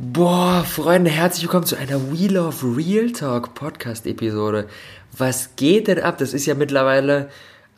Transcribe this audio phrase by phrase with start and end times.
[0.00, 4.68] Boah, Freunde, herzlich willkommen zu einer We Love Real Talk Podcast Episode.
[5.16, 6.18] Was geht denn ab?
[6.18, 7.30] Das ist ja mittlerweile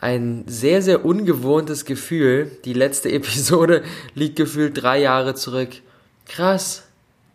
[0.03, 2.51] ein sehr, sehr ungewohntes Gefühl.
[2.67, 3.83] Die letzte Episode
[4.15, 5.71] liegt gefühlt drei Jahre zurück.
[6.27, 6.83] Krass.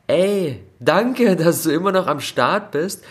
[0.06, 3.04] Ey, danke, dass du immer noch am Start bist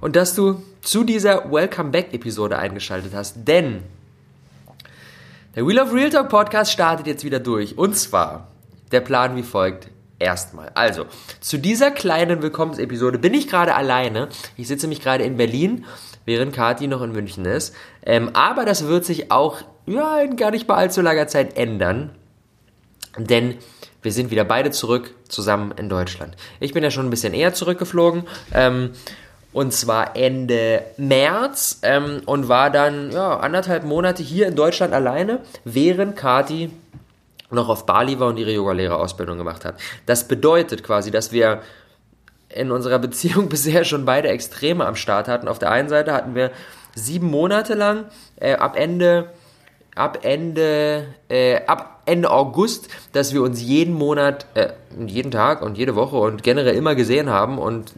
[0.00, 3.34] und dass du zu dieser Welcome Back Episode eingeschaltet hast.
[3.48, 3.82] Denn
[5.56, 7.76] der We Love Real Talk Podcast startet jetzt wieder durch.
[7.76, 8.46] Und zwar
[8.92, 9.88] der Plan wie folgt.
[10.20, 10.70] Erstmal.
[10.74, 11.06] Also,
[11.40, 14.28] zu dieser kleinen Willkommensepisode bin ich gerade alleine.
[14.56, 15.84] Ich sitze nämlich gerade in Berlin,
[16.24, 17.72] während Kati noch in München ist.
[18.04, 22.10] Ähm, aber das wird sich auch ja, in gar nicht mal allzu langer Zeit ändern.
[23.16, 23.58] Denn
[24.02, 26.36] wir sind wieder beide zurück zusammen in Deutschland.
[26.58, 28.24] Ich bin ja schon ein bisschen eher zurückgeflogen.
[28.52, 28.90] Ähm,
[29.52, 35.40] und zwar Ende März ähm, und war dann ja, anderthalb Monate hier in Deutschland alleine,
[35.64, 36.70] während Kati
[37.50, 39.76] noch auf Bali war und ihre Yogalehrerausbildung gemacht hat.
[40.06, 41.62] Das bedeutet quasi, dass wir
[42.48, 45.48] in unserer Beziehung bisher schon beide Extreme am Start hatten.
[45.48, 46.50] Auf der einen Seite hatten wir
[46.94, 48.06] sieben Monate lang
[48.36, 49.30] äh, ab Ende
[49.94, 54.72] ab Ende äh, ab Ende August, dass wir uns jeden Monat, äh,
[55.06, 57.92] jeden Tag und jede Woche und generell immer gesehen haben und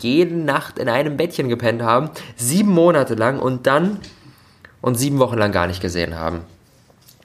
[0.00, 4.00] jede Nacht in einem Bettchen gepennt haben, sieben Monate lang und dann
[4.80, 6.40] und sieben Wochen lang gar nicht gesehen haben.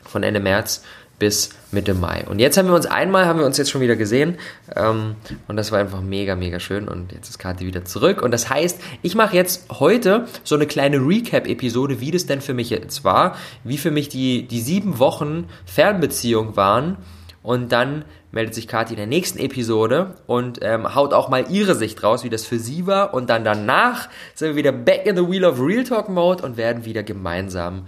[0.04, 0.84] Von Ende März
[1.20, 2.26] bis Mitte Mai.
[2.28, 4.38] Und jetzt haben wir uns einmal, haben wir uns jetzt schon wieder gesehen
[4.76, 5.16] ähm,
[5.48, 6.88] und das war einfach mega, mega schön.
[6.88, 8.22] Und jetzt ist Kathi wieder zurück.
[8.22, 12.54] Und das heißt, ich mache jetzt heute so eine kleine Recap-Episode, wie das denn für
[12.54, 16.98] mich jetzt war, wie für mich die, die sieben Wochen Fernbeziehung waren.
[17.42, 21.76] Und dann meldet sich Kathi in der nächsten Episode und ähm, haut auch mal ihre
[21.76, 23.14] Sicht raus, wie das für sie war.
[23.14, 26.58] Und dann danach sind wir wieder back in the Wheel of Real Talk Mode und
[26.58, 27.88] werden wieder gemeinsam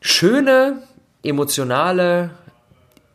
[0.00, 0.82] schöne
[1.22, 2.30] emotionale,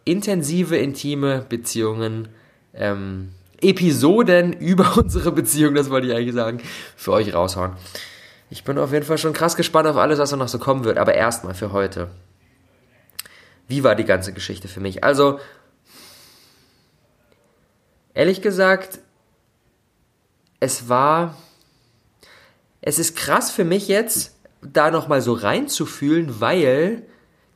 [0.05, 2.29] intensive, intime Beziehungen,
[2.73, 3.29] ähm,
[3.61, 6.61] Episoden über unsere Beziehung, das wollte ich eigentlich sagen,
[6.95, 7.73] für euch raushauen.
[8.49, 10.97] Ich bin auf jeden Fall schon krass gespannt auf alles, was noch so kommen wird,
[10.97, 12.09] aber erstmal für heute.
[13.67, 15.03] Wie war die ganze Geschichte für mich?
[15.03, 15.39] Also,
[18.13, 18.99] ehrlich gesagt,
[20.59, 21.35] es war,
[22.81, 27.03] es ist krass für mich jetzt, da nochmal so reinzufühlen, weil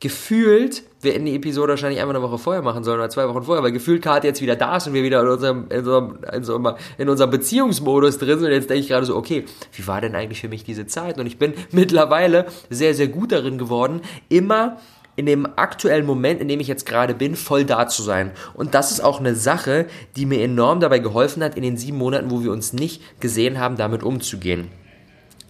[0.00, 3.42] gefühlt, wir hätten die Episode wahrscheinlich einmal eine Woche vorher machen sollen oder zwei Wochen
[3.42, 6.18] vorher, weil gefühlt Karte jetzt wieder da ist und wir wieder in unserem, in unserem,
[6.22, 9.86] in unserem, in unserem Beziehungsmodus drin sind und jetzt denke ich gerade so, okay, wie
[9.86, 11.18] war denn eigentlich für mich diese Zeit?
[11.18, 14.78] Und ich bin mittlerweile sehr, sehr gut darin geworden, immer
[15.16, 18.30] in dem aktuellen Moment, in dem ich jetzt gerade bin, voll da zu sein.
[18.54, 21.98] Und das ist auch eine Sache, die mir enorm dabei geholfen hat, in den sieben
[21.98, 24.68] Monaten, wo wir uns nicht gesehen haben, damit umzugehen.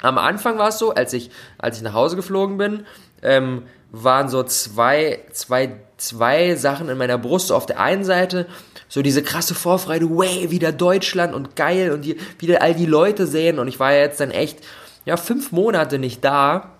[0.00, 2.86] Am Anfang war es so, als ich, als ich nach Hause geflogen bin,
[3.22, 7.48] ähm, waren so zwei, zwei, zwei Sachen in meiner Brust.
[7.48, 8.46] So auf der einen Seite
[8.88, 13.26] so diese krasse Vorfreude, way, wieder Deutschland und geil und die, wieder all die Leute
[13.26, 13.58] sehen.
[13.58, 14.60] Und ich war ja jetzt dann echt,
[15.04, 16.74] ja, fünf Monate nicht da.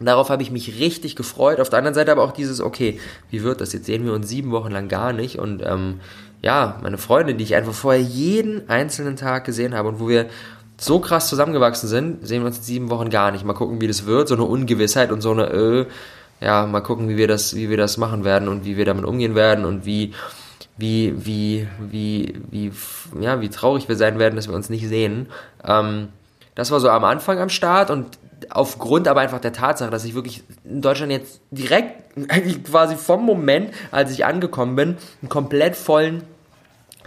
[0.00, 1.60] Darauf habe ich mich richtig gefreut.
[1.60, 3.72] Auf der anderen Seite aber auch dieses, okay, wie wird das?
[3.72, 5.38] Jetzt sehen wir uns sieben Wochen lang gar nicht.
[5.38, 6.00] Und ähm,
[6.42, 10.26] ja, meine Freundin, die ich einfach vorher jeden einzelnen Tag gesehen habe und wo wir
[10.78, 13.44] so krass zusammengewachsen sind, sehen wir uns in sieben Wochen gar nicht.
[13.44, 14.28] Mal gucken, wie das wird.
[14.28, 15.86] So eine Ungewissheit und so eine, äh,
[16.40, 19.04] ja, mal gucken, wie wir das, wie wir das machen werden und wie wir damit
[19.04, 20.12] umgehen werden und wie,
[20.76, 22.72] wie, wie, wie, wie,
[23.20, 25.28] ja, wie traurig wir sein werden, dass wir uns nicht sehen.
[25.64, 26.08] Ähm,
[26.54, 28.18] das war so am Anfang am Start und
[28.50, 33.24] aufgrund aber einfach der Tatsache, dass ich wirklich in Deutschland jetzt direkt, eigentlich quasi vom
[33.24, 36.22] Moment, als ich angekommen bin, einen komplett vollen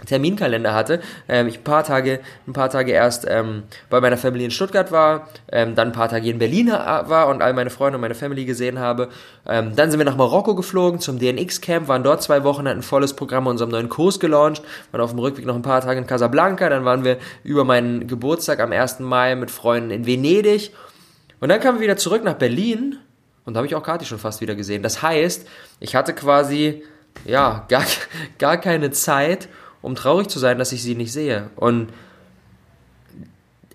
[0.06, 1.00] Terminkalender hatte.
[1.28, 4.92] Ähm, ich ein paar Tage, ein paar Tage erst ähm, bei meiner Family in Stuttgart
[4.92, 8.14] war, ähm, dann ein paar Tage in Berlin war und all meine Freunde und meine
[8.14, 9.08] Family gesehen habe.
[9.46, 12.80] Ähm, dann sind wir nach Marokko geflogen zum DNX Camp, waren dort zwei Wochen, hatten
[12.80, 14.62] ein volles Programm unserem neuen Kurs gelauncht,
[14.92, 18.06] waren auf dem Rückweg noch ein paar Tage in Casablanca, dann waren wir über meinen
[18.06, 19.00] Geburtstag am 1.
[19.00, 20.72] Mai mit Freunden in Venedig
[21.40, 22.98] und dann kamen wir wieder zurück nach Berlin
[23.44, 24.82] und da habe ich auch Kati schon fast wieder gesehen.
[24.82, 25.46] Das heißt,
[25.80, 26.84] ich hatte quasi
[27.24, 27.84] ja gar,
[28.38, 29.48] gar keine Zeit
[29.82, 31.50] um traurig zu sein, dass ich sie nicht sehe.
[31.56, 31.88] Und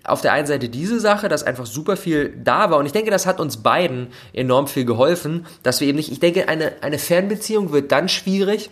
[0.06, 2.78] auf der einen Seite diese Sache, dass einfach super viel da war.
[2.78, 6.20] Und ich denke, das hat uns beiden enorm viel geholfen, dass wir eben nicht, ich
[6.20, 8.70] denke, eine, eine Fernbeziehung wird dann schwierig,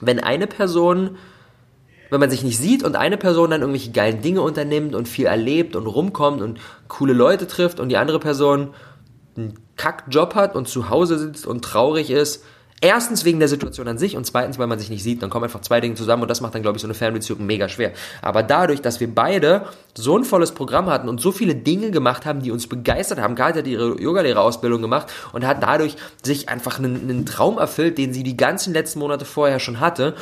[0.00, 1.16] wenn eine Person,
[2.10, 5.26] wenn man sich nicht sieht und eine Person dann irgendwelche geilen Dinge unternimmt und viel
[5.26, 8.74] erlebt und rumkommt und coole Leute trifft und die andere Person
[9.36, 12.44] einen Kackjob hat und zu Hause sitzt und traurig ist
[12.84, 15.22] Erstens wegen der Situation an sich und zweitens, weil man sich nicht sieht.
[15.22, 17.46] Dann kommen einfach zwei Dinge zusammen und das macht dann, glaube ich, so eine Fernbeziehung
[17.46, 17.92] mega schwer.
[18.20, 19.64] Aber dadurch, dass wir beide
[19.94, 23.36] so ein volles Programm hatten und so viele Dinge gemacht haben, die uns begeistert haben,
[23.36, 28.12] Kati hat ihre Yogalehrerausbildung gemacht und hat dadurch sich einfach einen, einen Traum erfüllt, den
[28.12, 30.14] sie die ganzen letzten Monate vorher schon hatte.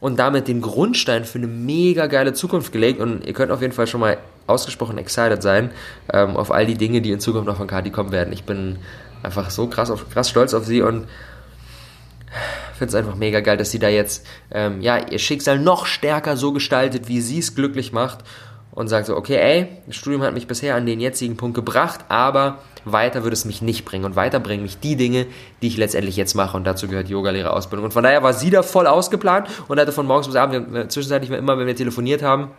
[0.00, 3.00] und damit den Grundstein für eine mega geile Zukunft gelegt.
[3.00, 5.70] Und ihr könnt auf jeden Fall schon mal ausgesprochen excited sein
[6.12, 8.32] ähm, auf all die Dinge, die in Zukunft noch von Kati kommen werden.
[8.34, 8.76] Ich bin
[9.22, 11.06] einfach so krass, auf, krass stolz auf sie und
[12.76, 16.36] finde es einfach mega geil, dass sie da jetzt ähm, ja ihr Schicksal noch stärker
[16.36, 18.24] so gestaltet, wie sie es glücklich macht
[18.72, 22.04] und sagt so, okay, ey, das Studium hat mich bisher an den jetzigen Punkt gebracht,
[22.08, 25.26] aber weiter würde es mich nicht bringen und weiter bringen mich die Dinge,
[25.60, 27.86] die ich letztendlich jetzt mache und dazu gehört Yogalehrerausbildung.
[27.86, 31.30] Und von daher war sie da voll ausgeplant und hatte von morgens bis abends, zwischenzeitlich
[31.30, 32.52] immer, wenn wir telefoniert haben,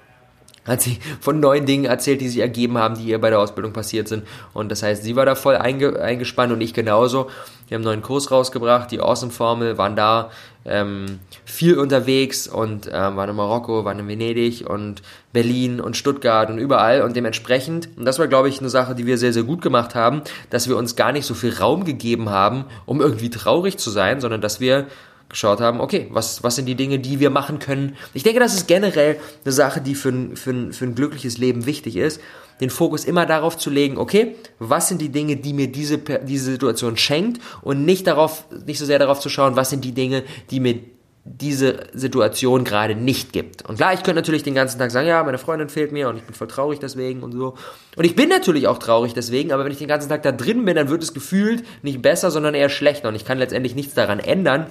[0.66, 3.74] hat sie von neuen Dingen erzählt, die sich ergeben haben, die ihr bei der Ausbildung
[3.74, 4.28] passiert sind.
[4.54, 7.30] Und das heißt, sie war da voll einge eingespannt und ich genauso.
[7.68, 10.30] Wir haben einen neuen Kurs rausgebracht, die Awesome-Formel, waren da
[10.66, 15.02] ähm, viel unterwegs und äh, waren in Marokko, waren in Venedig und
[15.34, 17.02] Berlin und Stuttgart und überall.
[17.02, 19.96] Und dementsprechend, und das war, glaube ich, eine Sache, die wir sehr, sehr gut gemacht
[19.96, 23.90] haben, dass wir uns gar nicht so viel Raum gegeben haben, um irgendwie traurig zu
[23.90, 24.86] sein, sondern dass wir
[25.31, 27.95] geschaut haben, okay, was, was sind die Dinge, die wir machen können.
[28.13, 31.66] Ich denke, das ist generell eine Sache, die für ein, für für ein glückliches Leben
[31.66, 32.22] wichtig ist,
[32.60, 36.51] den Fokus immer darauf zu legen, okay, was sind die Dinge, die mir diese, diese
[36.51, 40.24] Situation schenkt und nicht darauf, nicht so sehr darauf zu schauen, was sind die Dinge,
[40.51, 40.80] die mir
[41.24, 43.68] diese Situation gerade nicht gibt.
[43.68, 46.18] Und klar, ich könnte natürlich den ganzen Tag sagen, ja, meine Freundin fehlt mir und
[46.18, 47.56] ich bin voll traurig deswegen und so.
[47.95, 50.66] Und ich bin natürlich auch traurig deswegen, aber wenn ich den ganzen Tag da drin
[50.66, 53.94] bin, dann wird es gefühlt nicht besser, sondern eher schlechter und ich kann letztendlich nichts
[53.94, 54.66] daran ändern,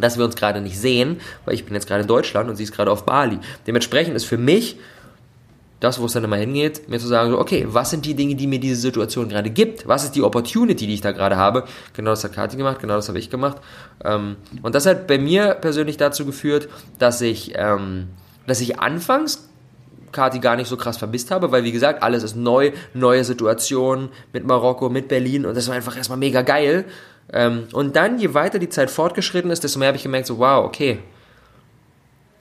[0.00, 2.64] dass wir uns gerade nicht sehen, weil ich bin jetzt gerade in Deutschland und sie
[2.64, 3.38] ist gerade auf Bali.
[3.66, 4.76] Dementsprechend ist für mich
[5.80, 8.46] das, wo es dann immer hingeht, mir zu sagen, okay, was sind die Dinge, die
[8.46, 9.86] mir diese Situation gerade gibt?
[9.86, 11.64] Was ist die Opportunity, die ich da gerade habe?
[11.94, 13.58] Genau das hat Kathi gemacht, genau das habe ich gemacht.
[14.04, 16.68] Ähm, und das hat bei mir persönlich dazu geführt,
[16.98, 18.08] dass ich, ähm,
[18.46, 19.48] dass ich anfangs
[20.10, 24.08] Kati gar nicht so krass vermisst habe, weil wie gesagt, alles ist neu, neue Situation
[24.32, 26.86] mit Marokko, mit Berlin und das war einfach erstmal mega geil.
[27.32, 30.38] Ähm, und dann, je weiter die Zeit fortgeschritten ist, desto mehr habe ich gemerkt, so
[30.38, 30.98] wow, okay,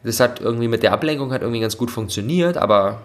[0.03, 3.01] das hat irgendwie mit der Ablenkung hat irgendwie ganz gut funktioniert, aber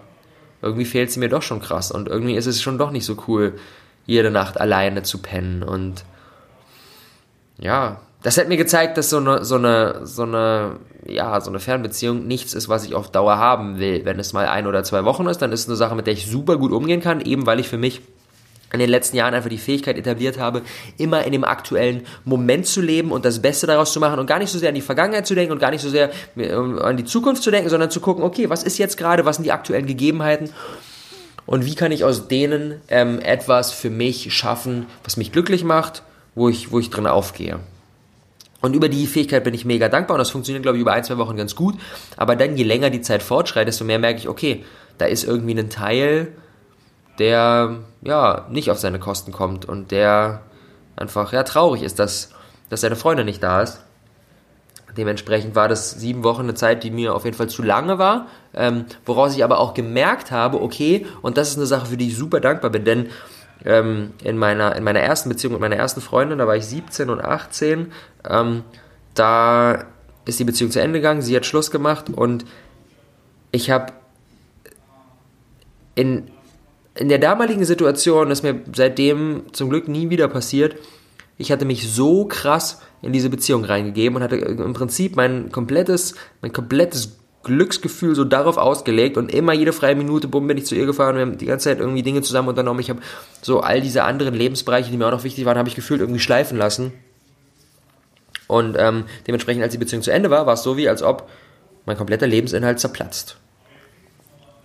[0.61, 1.91] irgendwie fehlt sie mir doch schon krass.
[1.91, 3.55] Und irgendwie ist es schon doch nicht so cool,
[4.05, 5.63] jede Nacht alleine zu pennen.
[5.63, 6.05] Und
[7.59, 11.59] ja, das hat mir gezeigt, dass so eine, so eine, so eine, ja, so eine
[11.59, 14.05] Fernbeziehung nichts ist, was ich auf Dauer haben will.
[14.05, 16.13] Wenn es mal ein oder zwei Wochen ist, dann ist es eine Sache, mit der
[16.13, 18.01] ich super gut umgehen kann, eben weil ich für mich
[18.73, 20.63] in den letzten Jahren einfach die Fähigkeit etabliert habe,
[20.97, 24.39] immer in dem aktuellen Moment zu leben und das Beste daraus zu machen und gar
[24.39, 26.97] nicht so sehr an die Vergangenheit zu denken und gar nicht so sehr ähm, an
[26.97, 29.51] die Zukunft zu denken, sondern zu gucken, okay, was ist jetzt gerade, was sind die
[29.51, 30.49] aktuellen Gegebenheiten
[31.45, 36.01] und wie kann ich aus denen ähm, etwas für mich schaffen, was mich glücklich macht,
[36.33, 37.59] wo ich, wo ich drin aufgehe.
[38.59, 41.03] Und über die Fähigkeit bin ich mega dankbar und das funktioniert, glaube ich, über ein,
[41.03, 41.75] zwei Wochen ganz gut.
[42.17, 44.63] Aber dann, je länger die Zeit fortschreitet, desto mehr merke ich, okay,
[44.97, 46.29] da ist irgendwie ein Teil,
[47.19, 50.41] der ja nicht auf seine Kosten kommt und der
[50.95, 52.31] einfach ja traurig ist, dass,
[52.69, 53.81] dass seine Freundin nicht da ist.
[54.97, 58.27] Dementsprechend war das sieben Wochen eine Zeit, die mir auf jeden Fall zu lange war,
[58.53, 62.09] ähm, woraus ich aber auch gemerkt habe, okay, und das ist eine Sache, für die
[62.09, 63.09] ich super dankbar bin, denn
[63.65, 67.09] ähm, in, meiner, in meiner ersten Beziehung mit meiner ersten Freundin, da war ich 17
[67.09, 67.91] und 18,
[68.29, 68.63] ähm,
[69.15, 69.85] da
[70.25, 72.45] ist die Beziehung zu Ende gegangen, sie hat Schluss gemacht und
[73.51, 73.93] ich habe
[75.95, 76.29] in
[76.95, 80.75] in der damaligen Situation, das mir seitdem zum Glück nie wieder passiert,
[81.37, 86.15] ich hatte mich so krass in diese Beziehung reingegeben und hatte im Prinzip mein komplettes,
[86.41, 90.75] mein komplettes Glücksgefühl so darauf ausgelegt und immer jede freie Minute, bumm, bin ich zu
[90.75, 92.79] ihr gefahren, wir haben die ganze Zeit irgendwie Dinge zusammen unternommen.
[92.79, 93.01] Ich habe
[93.41, 96.21] so all diese anderen Lebensbereiche, die mir auch noch wichtig waren, habe ich gefühlt irgendwie
[96.21, 96.93] schleifen lassen.
[98.47, 101.29] Und ähm, dementsprechend, als die Beziehung zu Ende war, war es so wie, als ob
[101.85, 103.37] mein kompletter Lebensinhalt zerplatzt.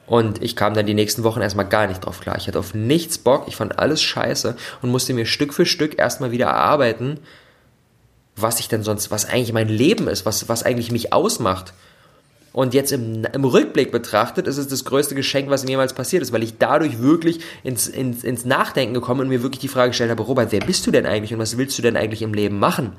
[0.09, 2.37] Und ich kam dann die nächsten Wochen erstmal gar nicht drauf klar.
[2.39, 5.99] Ich hatte auf nichts Bock, ich fand alles scheiße und musste mir Stück für Stück
[5.99, 7.21] erstmal wieder erarbeiten,
[8.35, 11.75] was ich denn sonst, was eigentlich mein Leben ist, was, was eigentlich mich ausmacht.
[12.55, 16.23] Und jetzt im, im Rückblick betrachtet ist es das größte Geschenk, was mir jemals passiert
[16.23, 19.91] ist, weil ich dadurch wirklich ins, ins, ins Nachdenken gekommen und mir wirklich die Frage
[19.91, 22.33] gestellt habe, Robert, wer bist du denn eigentlich und was willst du denn eigentlich im
[22.33, 22.95] Leben machen?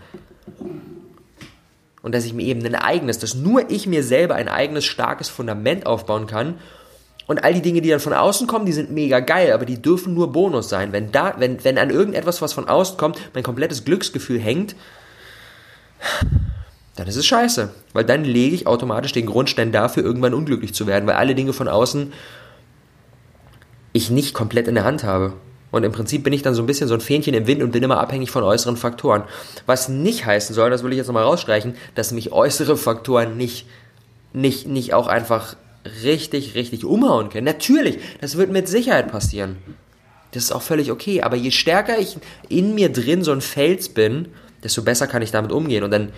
[2.04, 5.28] Und dass ich mir eben ein eigenes, dass nur ich mir selber ein eigenes starkes
[5.28, 6.60] Fundament aufbauen kann
[7.30, 9.80] und all die Dinge, die dann von außen kommen, die sind mega geil, aber die
[9.80, 10.94] dürfen nur Bonus sein.
[10.94, 14.76] Wenn da, wenn, wenn an irgendetwas, was von außen kommt, mein komplettes Glücksgefühl hängt,
[16.96, 17.70] dann ist es scheiße.
[17.94, 21.54] Weil dann lege ich automatisch den Grundstein dafür, irgendwann unglücklich zu werden, weil alle Dinge
[21.54, 22.14] von außen
[23.94, 25.34] ich nicht komplett in der Hand habe.
[25.70, 27.70] Und im Prinzip bin ich dann so ein bisschen so ein Fähnchen im Wind und
[27.70, 29.22] bin immer abhängig von äußeren Faktoren.
[29.68, 33.68] Was nicht heißen soll, das will ich jetzt nochmal rausstreichen, dass mich äußere Faktoren nicht,
[34.34, 35.56] nicht, nicht auch einfach
[36.04, 37.46] richtig, richtig umhauen können.
[37.46, 39.58] Natürlich, das wird mit Sicherheit passieren.
[40.32, 41.22] Das ist auch völlig okay.
[41.22, 42.18] Aber je stärker ich
[42.48, 44.30] in mir drin so ein Fels bin,
[44.64, 45.84] desto besser kann ich damit umgehen.
[45.84, 46.12] Und dann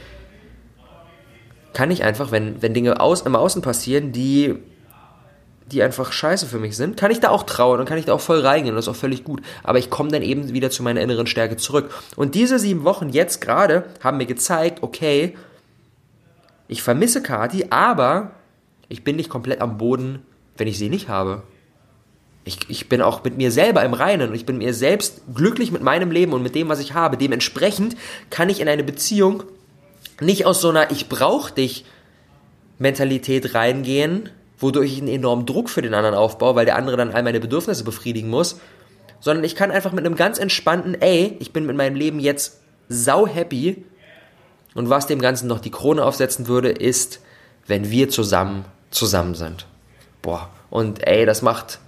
[1.73, 4.55] kann ich einfach, wenn, wenn Dinge aus, im Außen passieren, die,
[5.67, 8.13] die einfach scheiße für mich sind, kann ich da auch trauen und kann ich da
[8.13, 9.41] auch voll reingehen und das ist auch völlig gut.
[9.63, 11.91] Aber ich komme dann eben wieder zu meiner inneren Stärke zurück.
[12.17, 15.37] Und diese sieben Wochen jetzt gerade haben mir gezeigt, okay,
[16.67, 18.31] ich vermisse Kati, aber
[18.91, 20.19] ich bin nicht komplett am Boden,
[20.57, 21.43] wenn ich sie nicht habe.
[22.43, 25.71] Ich, ich bin auch mit mir selber im Reinen und ich bin mir selbst glücklich
[25.71, 27.15] mit meinem Leben und mit dem, was ich habe.
[27.15, 27.95] Dementsprechend
[28.29, 29.43] kann ich in eine Beziehung
[30.19, 31.86] nicht aus so einer Ich brauch dich
[32.79, 34.29] Mentalität reingehen,
[34.60, 37.39] wodurch ich einen enormen Druck für den anderen aufbaue, weil der andere dann all meine
[37.39, 38.60] Bedürfnisse befriedigen muss,
[39.21, 42.60] sondern ich kann einfach mit einem ganz entspannten, ey, ich bin mit meinem Leben jetzt
[42.89, 43.86] sau happy
[44.74, 47.21] und was dem Ganzen noch die Krone aufsetzen würde, ist,
[47.67, 49.65] wenn wir zusammen zusammen sind.
[50.21, 51.79] Boah, und ey, das macht,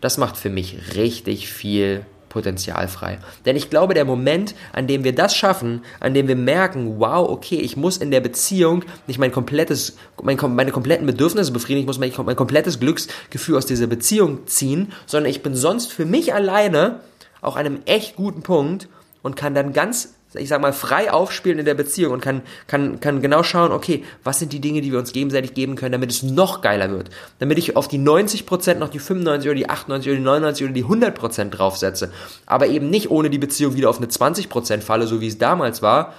[0.00, 3.18] das macht für mich richtig viel Potenzial frei.
[3.46, 7.28] Denn ich glaube, der Moment, an dem wir das schaffen, an dem wir merken, wow,
[7.28, 11.86] okay, ich muss in der Beziehung nicht mein komplettes, mein, meine kompletten Bedürfnisse befriedigen, ich
[11.86, 16.34] muss mein, mein komplettes Glücksgefühl aus dieser Beziehung ziehen, sondern ich bin sonst für mich
[16.34, 17.00] alleine
[17.40, 18.88] auch an einem echt guten Punkt
[19.22, 23.00] und kann dann ganz ich sag mal, frei aufspielen in der Beziehung und kann, kann,
[23.00, 26.10] kann genau schauen, okay, was sind die Dinge, die wir uns gegenseitig geben können, damit
[26.10, 27.08] es noch geiler wird.
[27.38, 30.74] Damit ich auf die 90% noch die 95 oder die 98 oder die 99 oder
[30.74, 32.12] die 100% draufsetze.
[32.44, 35.80] Aber eben nicht ohne die Beziehung wieder auf eine 20% falle, so wie es damals
[35.80, 36.12] war.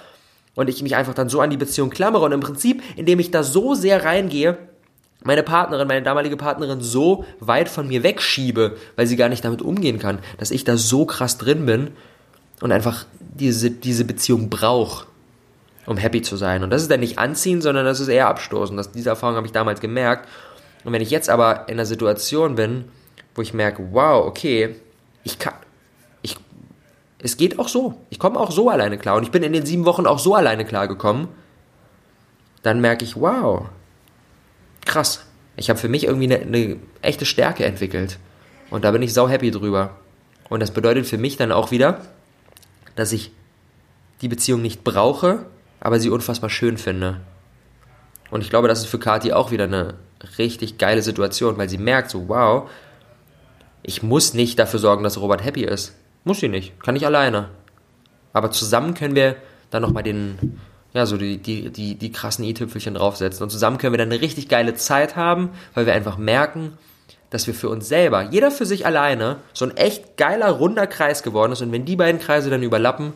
[0.56, 2.24] Und ich mich einfach dann so an die Beziehung klammere.
[2.24, 4.58] Und im Prinzip, indem ich da so sehr reingehe,
[5.22, 9.62] meine Partnerin, meine damalige Partnerin so weit von mir wegschiebe, weil sie gar nicht damit
[9.62, 11.90] umgehen kann, dass ich da so krass drin bin
[12.60, 15.06] und einfach diese, diese Beziehung braucht,
[15.86, 16.62] um happy zu sein.
[16.62, 18.76] Und das ist dann nicht anziehen, sondern das ist eher abstoßen.
[18.76, 20.28] Das, diese Erfahrung habe ich damals gemerkt.
[20.84, 22.84] Und wenn ich jetzt aber in einer Situation bin,
[23.34, 24.76] wo ich merke, wow, okay,
[25.24, 25.54] ich kann,
[26.22, 26.36] ich,
[27.18, 28.00] es geht auch so.
[28.10, 29.16] Ich komme auch so alleine klar.
[29.16, 31.28] Und ich bin in den sieben Wochen auch so alleine klar gekommen.
[32.62, 33.66] Dann merke ich, wow,
[34.84, 35.24] krass.
[35.56, 38.18] Ich habe für mich irgendwie eine, eine echte Stärke entwickelt.
[38.70, 39.96] Und da bin ich sau happy drüber.
[40.48, 42.00] Und das bedeutet für mich dann auch wieder,
[43.00, 43.32] dass ich
[44.20, 45.46] die Beziehung nicht brauche,
[45.80, 47.20] aber sie unfassbar schön finde.
[48.30, 49.94] Und ich glaube, das ist für Kathi auch wieder eine
[50.38, 52.70] richtig geile Situation, weil sie merkt so, wow,
[53.82, 55.94] ich muss nicht dafür sorgen, dass Robert happy ist.
[56.24, 57.48] Muss sie nicht, kann ich alleine.
[58.32, 59.36] Aber zusammen können wir
[59.70, 60.60] dann nochmal den,
[60.92, 63.42] ja, so die, die, die, die krassen i-Tüpfelchen draufsetzen.
[63.42, 66.74] Und zusammen können wir dann eine richtig geile Zeit haben, weil wir einfach merken,
[67.30, 71.22] dass wir für uns selber, jeder für sich alleine, so ein echt geiler, runder Kreis
[71.22, 71.62] geworden ist.
[71.62, 73.12] Und wenn die beiden Kreise dann überlappen,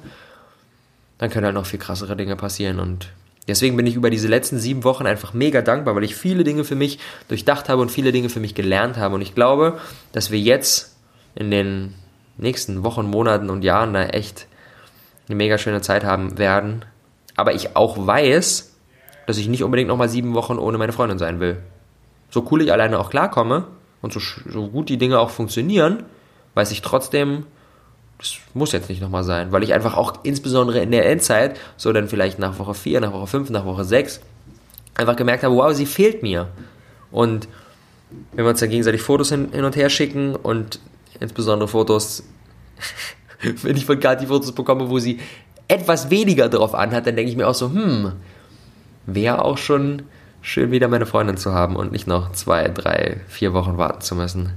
[1.18, 2.78] dann können halt noch viel krassere Dinge passieren.
[2.78, 3.08] Und
[3.48, 6.64] deswegen bin ich über diese letzten sieben Wochen einfach mega dankbar, weil ich viele Dinge
[6.64, 9.16] für mich durchdacht habe und viele Dinge für mich gelernt habe.
[9.16, 9.78] Und ich glaube,
[10.12, 10.96] dass wir jetzt
[11.34, 11.94] in den
[12.36, 14.46] nächsten Wochen, Monaten und Jahren da echt
[15.28, 16.84] eine mega schöne Zeit haben werden.
[17.34, 18.76] Aber ich auch weiß,
[19.26, 21.56] dass ich nicht unbedingt nochmal sieben Wochen ohne meine Freundin sein will.
[22.30, 23.66] So cool ich alleine auch klarkomme,
[24.04, 26.04] und so, so gut die Dinge auch funktionieren,
[26.52, 27.46] weiß ich trotzdem,
[28.18, 31.90] das muss jetzt nicht nochmal sein, weil ich einfach auch insbesondere in der Endzeit, so
[31.90, 34.20] dann vielleicht nach Woche 4, nach Woche 5, nach Woche 6,
[34.94, 36.48] einfach gemerkt habe, wow, sie fehlt mir.
[37.10, 37.48] Und
[38.32, 40.80] wenn wir uns dann gegenseitig Fotos hin, hin und her schicken und
[41.18, 42.24] insbesondere Fotos,
[43.62, 45.18] wenn ich von Kathi Fotos bekomme, wo sie
[45.66, 48.12] etwas weniger drauf anhat, dann denke ich mir auch so, hm,
[49.06, 50.02] wäre auch schon
[50.44, 54.14] schön wieder meine Freundin zu haben und nicht noch zwei, drei, vier Wochen warten zu
[54.14, 54.52] müssen.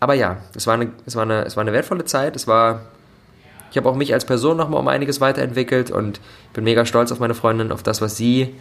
[0.00, 2.34] Aber ja, es war eine, es war eine, es war eine wertvolle Zeit.
[2.34, 2.82] Es war,
[3.70, 6.20] ich habe auch mich als Person nochmal um einiges weiterentwickelt und
[6.54, 8.56] bin mega stolz auf meine Freundin, auf das, was sie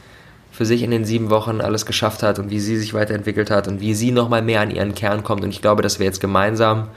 [0.52, 3.68] für sich in den sieben Wochen alles geschafft hat und wie sie sich weiterentwickelt hat
[3.68, 5.44] und wie sie nochmal mehr an ihren Kern kommt.
[5.44, 6.90] Und ich glaube, dass wir jetzt gemeinsam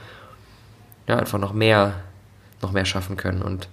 [1.07, 1.95] ja, einfach noch mehr,
[2.61, 3.67] noch mehr schaffen können und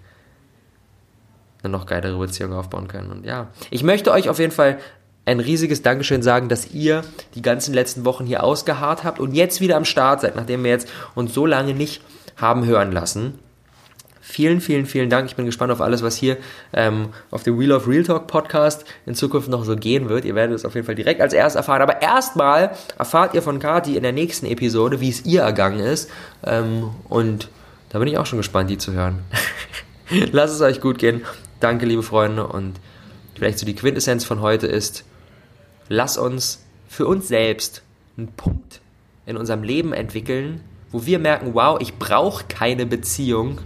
[1.63, 3.11] eine noch geilere Beziehung aufbauen können.
[3.11, 4.79] Und ja, ich möchte euch auf jeden Fall
[5.29, 7.03] ein riesiges Dankeschön sagen, dass ihr
[7.35, 10.71] die ganzen letzten Wochen hier ausgeharrt habt und jetzt wieder am Start seid, nachdem wir
[10.71, 12.01] jetzt uns so lange nicht
[12.37, 13.39] haben hören lassen.
[14.23, 15.29] Vielen, vielen, vielen Dank.
[15.29, 16.39] Ich bin gespannt auf alles, was hier
[16.73, 20.25] ähm, auf dem Wheel of Real Talk Podcast in Zukunft noch so gehen wird.
[20.25, 21.83] Ihr werdet es auf jeden Fall direkt als erstes erfahren.
[21.83, 26.11] Aber erstmal erfahrt ihr von Kati in der nächsten Episode, wie es ihr ergangen ist.
[26.45, 27.49] Ähm, und
[27.89, 29.21] da bin ich auch schon gespannt, die zu hören.
[30.33, 31.23] Lasst es euch gut gehen.
[31.61, 32.47] Danke, liebe Freunde.
[32.47, 32.81] Und
[33.35, 35.05] vielleicht so die Quintessenz von heute ist,
[35.89, 37.83] lass uns für uns selbst
[38.17, 38.81] einen Punkt
[39.27, 43.61] in unserem Leben entwickeln, wo wir merken, wow, ich brauche keine Beziehung,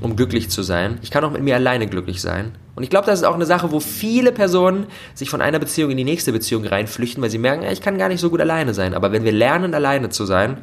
[0.00, 0.98] um glücklich zu sein.
[1.02, 2.52] Ich kann auch mit mir alleine glücklich sein.
[2.76, 5.90] Und ich glaube, das ist auch eine Sache, wo viele Personen sich von einer Beziehung
[5.90, 8.74] in die nächste Beziehung reinflüchten, weil sie merken, ich kann gar nicht so gut alleine
[8.74, 8.94] sein.
[8.94, 10.58] Aber wenn wir lernen, alleine zu sein,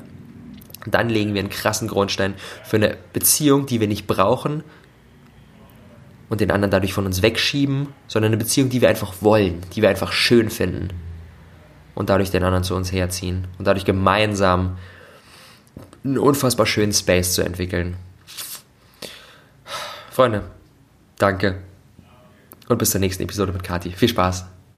[0.85, 4.63] dann legen wir einen krassen Grundstein für eine Beziehung, die wir nicht brauchen,
[6.31, 9.81] und den anderen dadurch von uns wegschieben, sondern eine Beziehung, die wir einfach wollen, die
[9.81, 10.87] wir einfach schön finden
[11.93, 14.77] und dadurch den anderen zu uns herziehen und dadurch gemeinsam
[16.05, 17.97] einen unfassbar schönen Space zu entwickeln.
[20.09, 20.43] Freunde,
[21.17, 21.57] danke
[22.69, 23.91] und bis zur nächsten Episode mit Kati.
[23.91, 24.45] Viel Spaß!